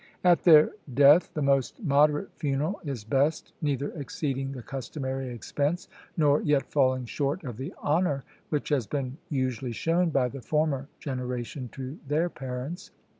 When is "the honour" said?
7.57-8.23